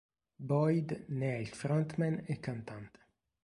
Boyd 0.49 1.05
ne 1.09 1.35
è 1.35 1.37
il 1.37 1.53
frontman 1.53 2.23
e 2.25 2.39
cantante. 2.39 3.05